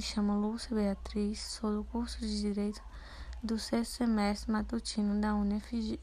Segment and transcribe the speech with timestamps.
[0.00, 2.80] chamo Lúcia Beatriz, sou do curso de Direito
[3.42, 5.98] do sexto semestre matutino da UniFG.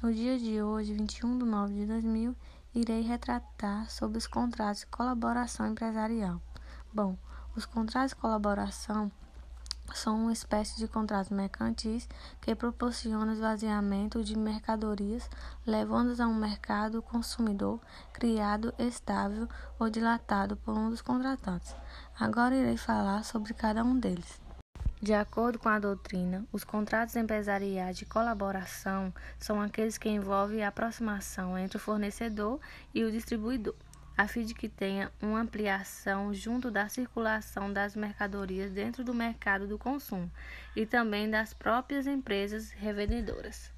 [0.00, 2.36] No dia de hoje, 21 de nove de 2000,
[2.72, 6.40] irei retratar sobre os contratos de colaboração empresarial.
[6.94, 7.18] Bom,
[7.56, 9.10] os contratos de colaboração
[9.94, 12.08] são uma espécie de contratos mercantis
[12.40, 15.28] que proporcionam esvaziamento de mercadorias,
[15.66, 17.80] levando-as a um mercado consumidor
[18.12, 21.74] criado, estável ou dilatado por um dos contratantes.
[22.18, 24.40] Agora irei falar sobre cada um deles.
[25.02, 30.68] De acordo com a doutrina, os contratos empresariais de colaboração são aqueles que envolvem a
[30.68, 32.60] aproximação entre o fornecedor
[32.94, 33.74] e o distribuidor
[34.16, 39.66] a fim de que tenha uma ampliação junto da circulação das mercadorias dentro do mercado
[39.66, 40.30] do consumo
[40.76, 43.72] e também das próprias empresas revendedoras.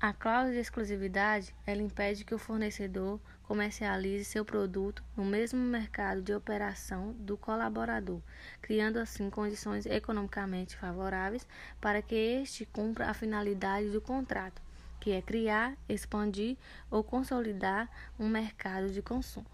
[0.00, 6.20] A cláusula de exclusividade ela impede que o fornecedor comercialize seu produto no mesmo mercado
[6.20, 8.20] de operação do colaborador,
[8.60, 11.46] criando assim condições economicamente favoráveis
[11.80, 14.60] para que este cumpra a finalidade do contrato
[15.02, 16.56] que é criar, expandir
[16.88, 19.44] ou consolidar um mercado de consumo.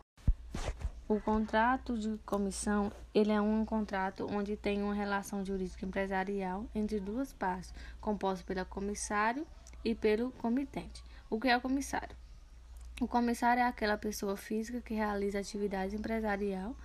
[1.08, 7.00] O contrato de comissão, ele é um contrato onde tem uma relação jurídica empresarial entre
[7.00, 9.46] duas partes, composto pelo comissário
[9.82, 11.02] e pelo comitente.
[11.30, 12.14] O que é o comissário?
[13.00, 16.76] O comissário é aquela pessoa física que realiza atividade empresarial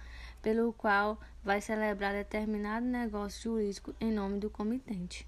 [0.41, 5.27] pelo qual vai celebrar determinado negócio jurídico em nome do comitente.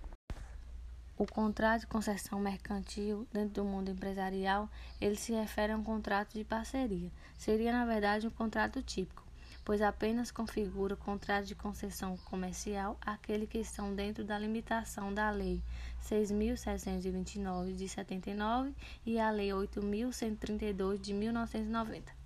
[1.15, 4.67] O contrato de concessão mercantil dentro do mundo empresarial,
[4.99, 7.11] ele se refere a um contrato de parceria.
[7.37, 9.23] Seria, na verdade, um contrato típico,
[9.63, 15.29] pois apenas configura o contrato de concessão comercial aquele que estão dentro da limitação da
[15.29, 15.61] Lei
[16.03, 18.73] 6.729 de 79
[19.05, 22.22] e a Lei 8.132 de 1990.